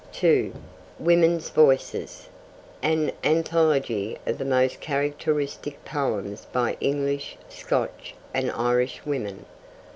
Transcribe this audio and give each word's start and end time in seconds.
(2) 0.13 0.51
Women's 0.97 1.49
Voices: 1.49 2.27
An 2.81 3.11
Anthology 3.23 4.17
of 4.25 4.39
the 4.39 4.45
most 4.45 4.79
Characteristic 4.81 5.85
Poems 5.85 6.47
by 6.51 6.75
English, 6.81 7.37
Scotch, 7.49 8.15
and 8.33 8.49
Irish 8.49 9.01
Women. 9.05 9.45